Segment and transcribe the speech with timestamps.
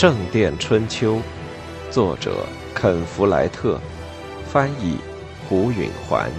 [0.00, 1.16] 圣殿春秋》，
[1.90, 3.80] 作者肯·弗莱特，
[4.46, 4.96] 翻译
[5.48, 6.30] 胡允环。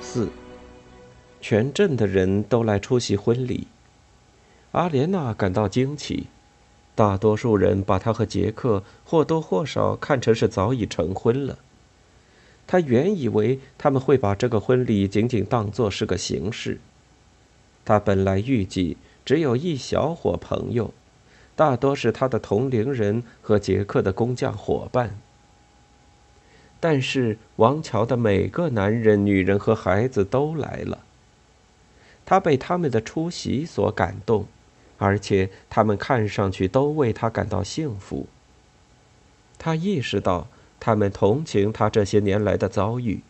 [0.00, 0.30] 四，
[1.42, 3.66] 全镇的人都来出席婚礼。
[4.72, 6.28] 阿莲娜感到惊奇。
[6.94, 11.58] 大多数人把他和杰克或多或少看成是早已成婚了。
[12.66, 16.78] 他原以为他们会把这个婚礼仅仅当作是个形式。
[17.84, 20.92] 他本来预计只有一小伙朋友，
[21.54, 25.18] 大多是他的同龄人和杰克的工匠伙伴。
[26.80, 31.04] 但是王桥的每个男人、女人和孩子都来了。
[32.26, 34.46] 他被他们的出席所感动。
[34.96, 38.28] 而且他们看上去都为他感到幸福。
[39.58, 40.46] 他意识到
[40.84, 43.20] 他们同情他这些年来的遭遇，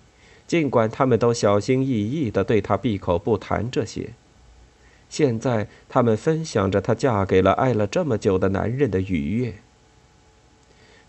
[0.44, 4.11] 尽管他们都小心翼翼地对他闭口不谈这些。
[5.08, 9.55] 现在他们分享着她嫁给了爱了这么久的男人的愉悦。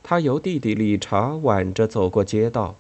[0.04, 2.76] 他由弟弟理查挽着走过街道，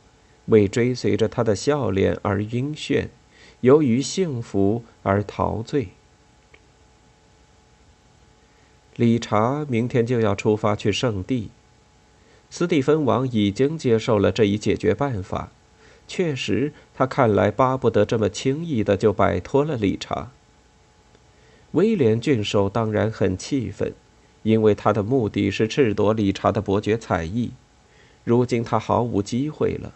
[0.45, 3.07] 为追随着他的笑脸而晕眩，
[3.61, 5.87] 由于幸福而陶醉。
[8.95, 11.49] 理查明天就要出发去圣地。
[12.57, 15.51] 斯蒂芬王已经接受了这一解决办法。
[16.07, 20.31] 确实，他看来巴不得这么轻易的就摆脱了理查。
[21.73, 23.91] 威廉郡守当然很气愤，
[24.43, 27.51] 因为他的目的是赤夺理查的伯爵才艺。
[28.23, 29.93] 如今他毫无机会了。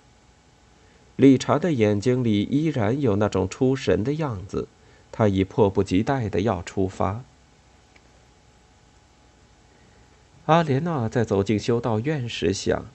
[1.15, 4.67] 理查的眼睛里依然有那种出神的样子，
[5.13, 7.23] 他已迫不及待的要出发。
[10.49, 12.87] 阿莲娜在走进修道院时想：“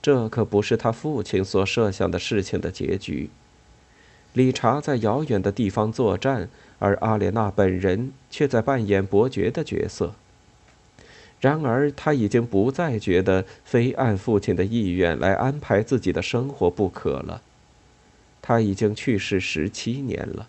[0.00, 3.28] 这可不是他父亲所设想的事情的结局。
[4.32, 6.48] 理查在遥远的地方作战，
[6.78, 10.14] 而阿莲娜本人却在扮演伯爵的角色。
[11.38, 17.42] 然而，他已经不再觉得非按父亲的意愿来安排自己的生活不可了。
[18.40, 20.48] 他已经去世十七年了，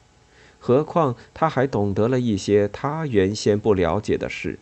[0.60, 4.58] 何况他还懂得了一些他原先不了解的事。”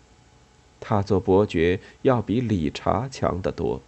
[0.80, 3.82] 他做伯爵要比理查强得多。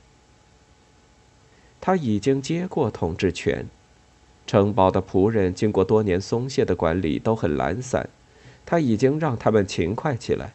[1.79, 3.65] 他已经接过统治权，
[4.45, 8.09] 城堡的仆人经过多年松懈的管理都很懒散，
[8.65, 10.53] 他已经让他们勤快起来。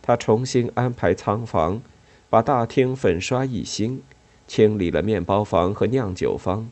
[0.00, 1.82] 他重新安排仓房，
[2.30, 4.02] 把大厅粉刷一新，
[4.48, 6.70] 清理了面包房和酿酒坊。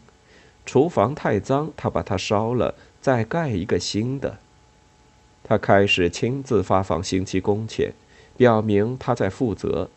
[0.65, 4.39] 厨房太脏，他把它烧了，再盖一个新的。
[5.45, 7.93] 他开始亲自发放星期工钱。
[8.41, 9.91] 表明他在负责，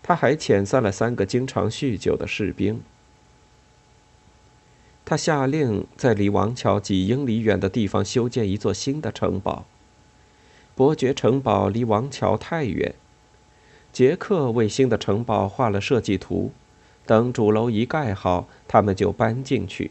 [0.00, 2.82] 他还遣散了三个经常酗酒的士兵。
[5.04, 9.64] 他下令在离王桥几英里远的地方修建一座新的城堡。
[10.76, 12.94] 伯爵城堡离王桥太远。
[13.92, 16.52] 杰克为新的城堡画了设计图，
[17.04, 19.90] 等主楼一盖好，他们就搬进去。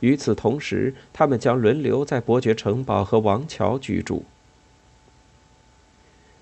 [0.00, 4.24] 与此同时，他们将轮流在伯爵城堡和王桥居住。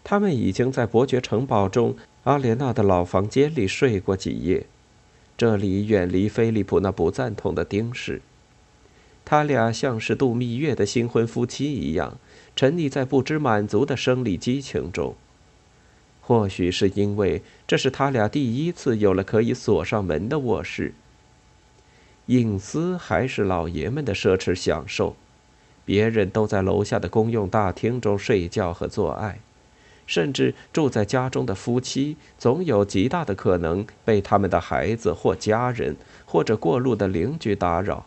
[0.04, 4.66] 他们已经在伯爵城堡中阿莲娜的老房间里睡过几夜，
[5.36, 8.20] 这里远离菲利普那不赞同的丁氏。
[9.24, 12.18] 他俩像是度蜜月的新婚夫妻一样，
[12.54, 15.16] 沉溺在不知满足的生理激情中。
[16.20, 20.94] 或许是因为这是他俩第一次有了可以锁上门的卧室。
[22.26, 25.16] 隐私还是老爷们的奢侈享受，
[25.84, 29.40] 别人都在楼下的公用大厅中睡觉和做爱。
[30.06, 38.06] 甚至住在家中的夫妻，总有极大的可能被他们的孩子或家人，或者过路的邻居打扰。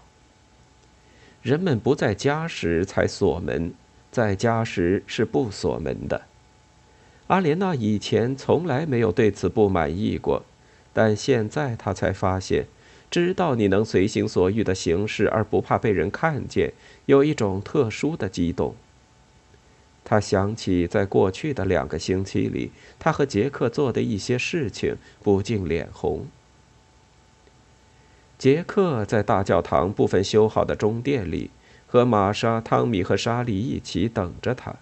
[1.42, 3.74] 人们不在家时才锁门，
[4.12, 6.24] 在家时是不锁门的。
[7.28, 10.44] 阿莲娜以前从来没有对此不满意过，
[10.94, 12.66] 但现在她才发现，
[13.10, 16.74] 知道你能随心所欲的行事而不怕被人看见，
[17.06, 18.76] 有一种特殊的激动。
[20.10, 26.28] 他想起在过去的两个星期里，他和杰克做的一些事情，不禁脸红。
[28.38, 31.50] 杰克在大教堂部分修好的中殿里，
[31.88, 34.78] 和玛莎、汤米和莎莉一起等着他。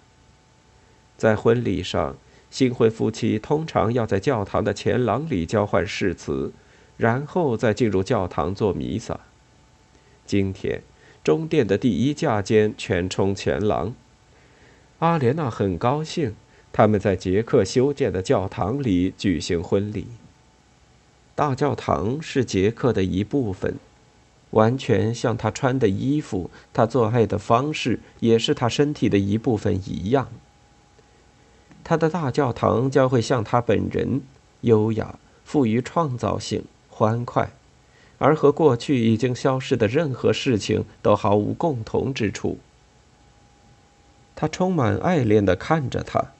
[1.17, 2.15] 在婚礼上，
[2.51, 6.53] 新婚夫妻通常要在教堂的前廊里交换誓词，
[6.97, 9.19] 然后再进入教堂做弥撒。
[10.27, 10.83] 今天，
[11.23, 13.95] 中殿的第一架间全冲前廊。
[14.99, 16.35] 阿莲娜很高兴，
[16.71, 20.07] 他们在杰克修建的教堂里举行婚礼。
[21.35, 23.75] 大教堂是杰克的一部分，
[24.51, 30.29] 完全像他穿的衣服、他做爱的方式也是他身体的一部分一样。
[31.83, 34.21] 他的大教堂将会像他本人，
[34.61, 37.51] 优雅、富于创造性、欢快，
[38.17, 42.57] 而和过去已经消失的任何事情都毫无共同之处。
[44.35, 46.33] 他充满爱恋地看着他，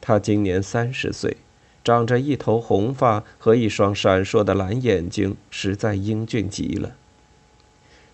[0.00, 1.36] 他今年三十岁。
[1.84, 6.96] 长着一头红发和一双闪烁的蓝眼睛，实在英俊极了。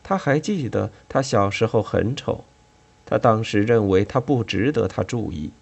[0.02, 2.44] 他还记得他小时候很丑，
[3.06, 5.52] 他当时认为他不值得他注意。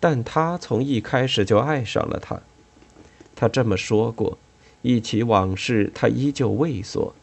[0.00, 2.40] 但他从一开始就爱上了他。
[3.36, 4.36] 他这么说过。
[4.82, 7.14] 忆起往事，他依旧畏缩。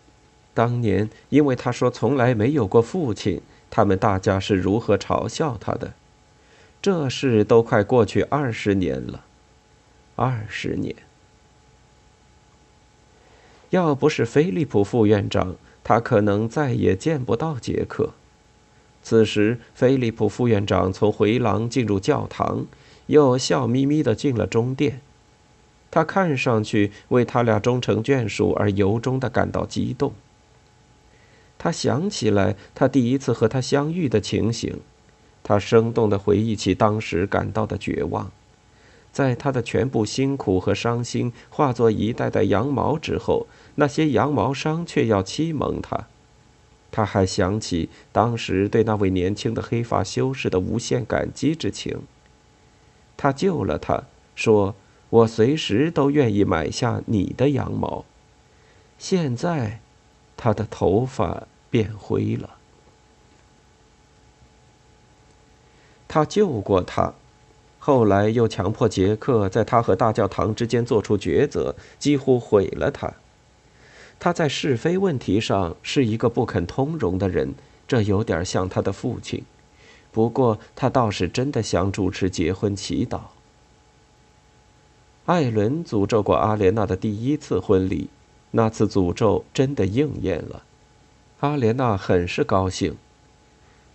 [0.53, 3.41] 当年因为他说从来没有过父亲，
[3.75, 5.93] 他们大家是如何嘲笑他的。
[6.79, 9.23] 这事都快过去二十年了。
[10.15, 10.95] 二十年，
[13.71, 18.11] 要不是菲利普副院长，他可能再也见不到杰克。
[19.01, 22.67] 此时，菲利普副院长从回廊进入教堂，
[23.07, 25.01] 又笑眯眯地进了中殿。
[25.89, 30.13] 他看上去为他俩终成眷属而由衷地感到激动。
[31.63, 34.81] 他想起来他第一次和他相遇的情形，
[35.43, 38.29] 他生动地回忆起当时感到的绝望。
[39.13, 46.07] 在他的全部辛苦和伤心化作一袋袋羊毛之后，那些羊毛商却要欺蒙他。
[46.91, 52.01] 他还想起当时对那位年轻的黑发修士的无限感激之情。
[53.15, 54.03] 他救了他，
[54.35, 54.75] 说
[55.09, 58.03] ：“我随时都愿意买下你的羊毛。”
[58.99, 59.79] 现在，
[60.35, 62.51] 他的头发变灰了。
[66.07, 67.15] 他救过他。
[67.79, 73.11] 后来又强迫杰克在他和大教堂之间做出抉择，几乎毁了他。
[74.19, 77.55] 他在是非问题上是一个不肯通融的人，
[77.87, 79.43] 这有点像他的父亲。
[80.11, 83.19] 不过他倒是真的想主持结婚祈祷。
[85.25, 88.09] 艾伦诅咒过阿莲娜的第一次婚礼，
[88.51, 90.61] 那次诅咒真的应验了。
[91.43, 92.95] 阿莲娜很是高兴。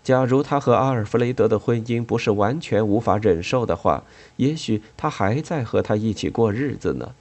[0.04, 4.04] 假如她和阿尔弗雷德的婚姻不是完全无法忍受的话，
[4.36, 7.14] 也许她还在和他一起过日子呢。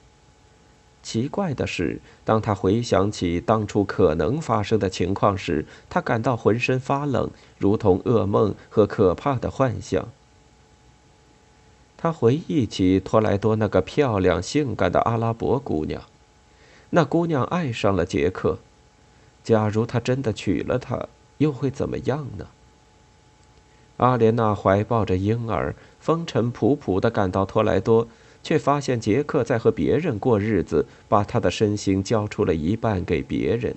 [1.02, 10.08] 奇怪的是，当他回想起当初可能发生的情况时，他感到浑身发冷，如同噩梦和可怕的幻想。
[11.96, 16.02] 他回忆起托莱多那个漂亮、性感的阿拉伯姑娘，
[16.90, 18.58] 那姑娘爱上了杰克。
[19.48, 21.08] 假如他真的娶了她，
[21.38, 22.48] 又会怎么样呢？
[23.96, 28.06] 阿莲娜怀抱着婴儿，风尘仆仆地赶到托莱多，
[28.42, 33.74] 却发现杰克在和别人过日子，把他的身心交出了一半给别人。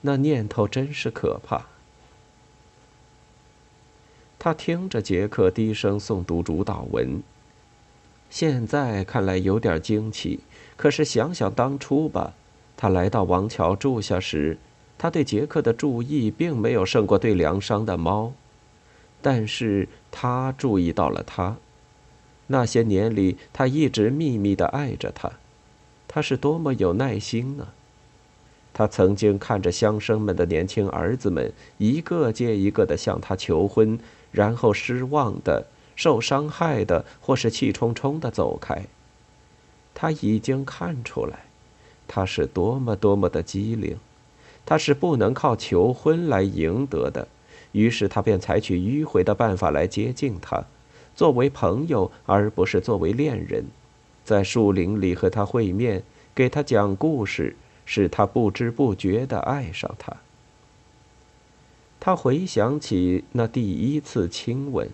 [0.00, 1.66] 那念头真是可怕。
[4.40, 7.22] 他听着杰克低声诵读主祷文，
[8.28, 10.40] 现在看来有点惊奇，
[10.76, 12.34] 可是想想当初吧，
[12.76, 14.58] 他来到王桥住下时，
[14.98, 18.32] 他对杰克的注意并没有胜过对疗伤的猫。
[19.22, 21.56] 但是他注意到了他，
[22.46, 25.32] 那些年里，他一直秘密地爱着他，
[26.06, 27.68] 他是多么有耐心呢？
[28.72, 33.98] 他曾经看着乡绅们的年轻儿子们一个接一个地向他求婚，
[34.30, 38.84] 然后失望的、受伤害的，或是气冲冲地走开。
[39.94, 41.46] 他已经看出来，
[42.06, 43.96] 他是多么多么的机灵，
[44.66, 47.28] 他是不能靠求婚来赢得的。
[47.72, 50.64] 于是他便采取迂回的办法来接近她，
[51.14, 53.64] 作为朋友而不是作为恋人，
[54.24, 56.02] 在树林里和她会面，
[56.34, 57.54] 给她讲故事，
[57.84, 60.16] 使她不知不觉地爱上他。
[61.98, 64.88] 他回想起那第一次亲吻，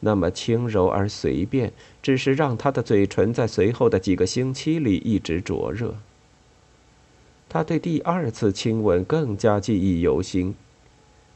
[0.00, 5.96] 那么轻柔而随便，只是让他的嘴唇在随后的几个星期里一直灼热。
[7.48, 10.54] 他对第二次亲吻更加记忆犹新。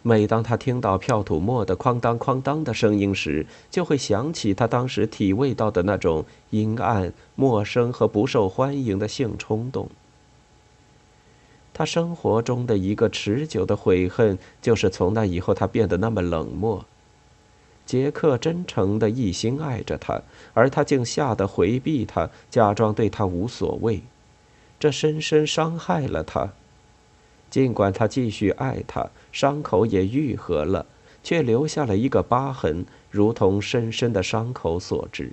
[0.02, 9.88] 每当他听到票土沫的哐当哐当的声音时，就会想起他当时体味到的那种阴暗、陌生和不受欢迎的性冲动。
[11.72, 16.84] 他生活中的一个持久的悔恨，就是从那以后他变得那么冷漠。
[17.86, 20.20] 杰克真诚的一心爱着他，
[20.52, 24.02] 而他竟吓得回避他，假装对他无所谓，
[24.82, 26.50] 这深深伤害了他。
[27.48, 30.84] 尽管他继续爱他，伤口也愈合了，
[31.22, 35.30] 却留下了一个疤痕，如同深深的伤口所致。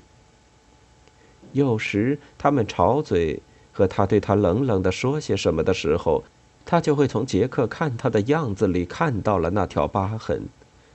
[1.53, 3.41] 有时他们吵嘴，
[3.71, 6.23] 和他对他冷冷地说些什么的时候，
[6.63, 10.43] 他就会从杰克看他的样子里看到了那条疤痕。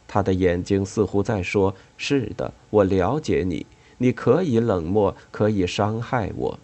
[0.06, 3.66] 他的眼睛似乎在说：“是的，我了解你，
[3.98, 6.58] 你可以冷漠，可以伤害我，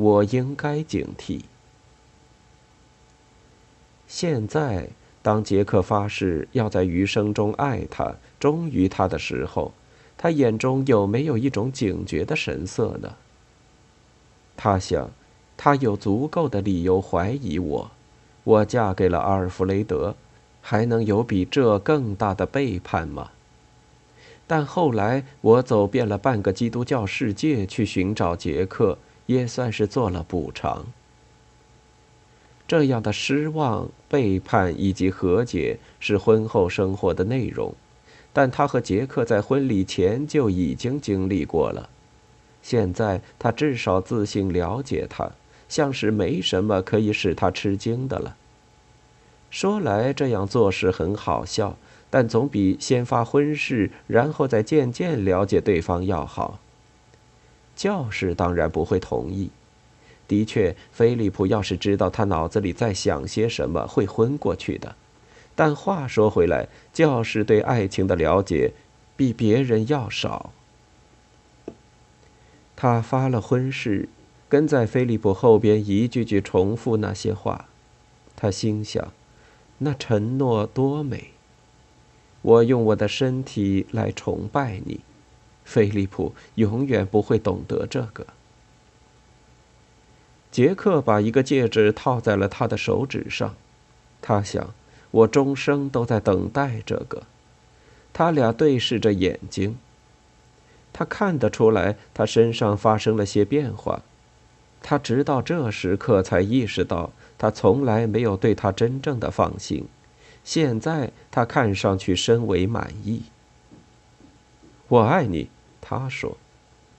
[0.00, 1.42] 我应该警惕。”
[4.08, 4.88] 现在，
[5.22, 9.72] 当杰克发誓要在余生中爱她、忠于她的时候，
[10.16, 13.16] 他眼中有没有一种警觉的神色呢？
[14.56, 15.10] 他想，
[15.56, 17.90] 他有足够的理由怀疑我。
[18.44, 20.16] 我嫁给了阿尔弗雷德。
[20.62, 23.30] 还能有比这更大的背叛吗？
[24.46, 30.86] 但后来我走遍了半个基督教世界去寻找杰克，也算是做了补偿。
[32.68, 37.74] 这样的失望、背叛以及和解是婚后生活的内容，
[38.32, 41.88] 但他和杰克在婚礼前就已经经历过了。
[42.62, 45.32] 现在他至少自信了解他，
[45.68, 48.36] 像是没什么可以使他吃惊的了。
[49.50, 51.76] 说来这样做是很好笑，
[52.08, 56.60] 但总比先发婚誓，然后再渐渐了解对方要好。
[57.80, 59.48] 教士当然不会同意。
[60.28, 64.94] 的确，菲利普要是知道他脑子里在想些什么，会昏过去的。
[65.54, 68.74] 但话说回来，教士对爱情的了解
[69.16, 70.52] 比别人要少。
[72.76, 74.10] 他发了婚誓，
[74.50, 77.64] 跟在菲利普后边一句句重复那些话。
[78.36, 79.10] 他心想。
[79.78, 81.30] 那承诺多美！
[82.42, 85.00] 我用我的身体来崇拜你，
[85.70, 88.26] 菲利普永远不会懂得这个。
[90.50, 93.54] 杰克把一个戒指套在了他的手指上，
[94.20, 94.74] 他想，
[95.12, 97.22] 我终生都在等待这个。
[98.12, 99.78] 他俩对视着眼睛，
[100.92, 104.02] 他看得出来，他身上发生了些变化。
[104.82, 107.12] 他直到这时刻才意识到。
[107.38, 109.86] 他从来没有对他真正的放心，
[110.44, 113.22] 现在他看上去深为满意。
[114.88, 115.48] 我爱你，
[115.80, 116.36] 他说，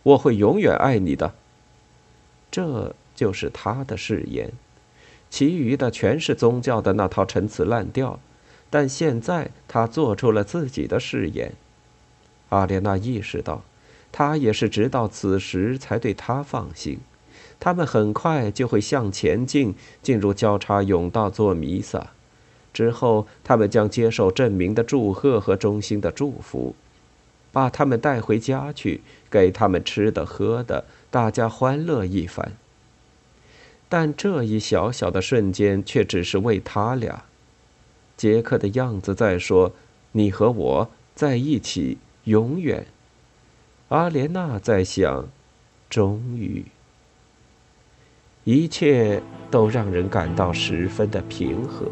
[0.03, 1.33] 我会永远爱你的。
[2.49, 4.51] 这就是他的誓言，
[5.29, 8.19] 其余的全是宗教的那套陈词滥调。
[8.69, 11.53] 但现在他做出了自己的誓言。
[12.49, 13.63] 阿莲娜意识到，
[14.11, 16.99] 他也是直到此时才对他放心。
[17.59, 22.07] 他们很快就会向前进，进入交叉甬道做弥撒。
[22.73, 26.73] 之后，他们将接受证明的祝贺和衷心的祝福，
[27.51, 32.53] 把他们带回家去，给他们吃的喝的，大家欢乐一番。
[33.89, 37.23] 但这一小小的瞬间却只是为他俩。
[38.15, 39.73] 杰克的样子在说
[40.13, 42.85] ：“你和我在一起，永远。”
[43.89, 45.27] 阿莲娜在想
[45.89, 46.63] ：“终于。”
[48.45, 51.87] 一切都让人感到十分的平和。